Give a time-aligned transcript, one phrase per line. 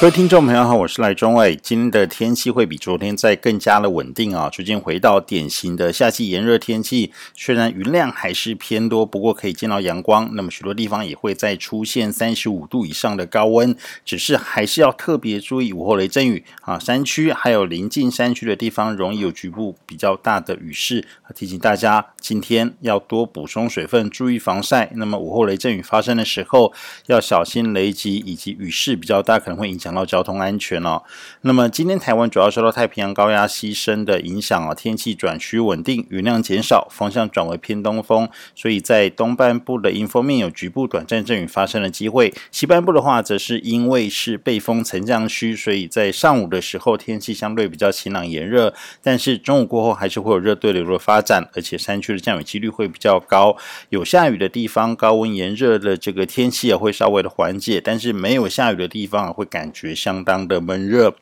[0.00, 1.56] 各位听众朋友好，我是赖中伟。
[1.56, 7.10] 今天的天气会比昨天再更加的稳定啊，逐渐回到典型的夏季炎热天气。
[7.34, 10.30] 虽然云量还是偏多，不过可以见到阳光。
[10.34, 13.74] 那么许多地方也会再出现三十五度以上的高温，
[14.04, 16.78] 只是还是要特别注意午后雷阵雨啊。
[16.78, 21.04] 山区还有临近山区的地方，容易有局部比较大的雨势。
[21.34, 24.92] 提醒大家，今天要多补充水分，注意防晒。
[24.94, 26.72] 那么午后雷阵雨发生的时候，
[27.06, 29.87] 要小心雷击以及雨势比较大，可能会影响。
[29.88, 31.02] 讲到交通安全哦，
[31.40, 42.34] 那么今天台湾主要受到太平洋高压西伸的影响哦，天气转趋稳定，云量减少，方向转为偏东风，所以在东半部的迎风面有局部短暂阵雨发生的机会。
[42.50, 53.56] 西半部的话，则是因为是背风层降区，所以在上午的时候天气相对比较晴朗炎热，但是中午过后还是会有热对流的发展，而且山区的降雨几率会比较高。
[53.88, 59.77] 有下雨的地方，高温炎热的这个天气也会稍微的缓解，但是没有下雨的地方会感觉。
[59.80, 61.14] 觉相当的闷热，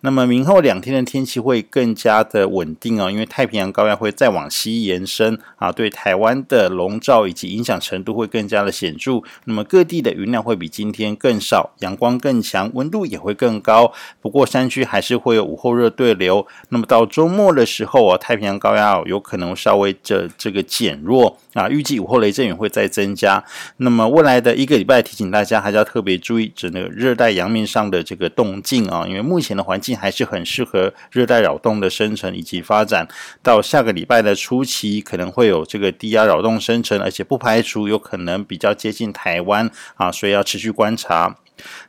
[0.00, 9.20] 那么明后两天的天气会更加的稳定哦，因为太平洋高压会再往西延伸啊，对台湾的笼罩以及影响程度会更加的显著。
[9.44, 13.92] 那么各地的云量会比今天更少，阳光更强，温度也会更高。
[14.20, 16.44] 不过山区还是会有午后热对流。
[16.70, 23.44] 那么到周末的时候啊，太平洋高压有可能稍微的这个减弱啊，预计午后雷阵雨会再增加。
[23.76, 33.06] 那么未来的一个礼拜，提醒大家还是要特别注意，指那个热带洋面上的这个动静啊，因为目前的环境还是很适合热带扰动的生成以及发展。
[33.42, 41.36] 到下个礼拜的初期，可能会有这个低压扰动生成，而且不排除有可能比较接近台湾啊，所以要持续观察。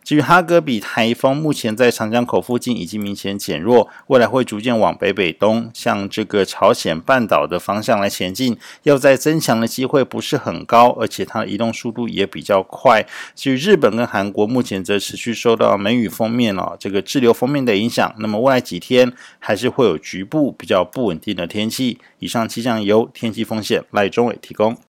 [0.03, 8.57] 至于哈格比台风，目前在长江口附近已经明显减弱，未来会逐渐往北北东，向这个朝鲜半岛的方向来前进。
[8.83, 13.05] 要再增强的机会不是很高，而且它的移动速度也比较快。
[13.35, 18.13] 至于日本跟韩国，目前则持续受到梅雨锋面哦，这个滞留锋面的影响。
[18.19, 21.99] 那么未来几天还是会有局部比较不稳定的天气。
[22.19, 24.83] 以上气象由天气风险赖中伟提供。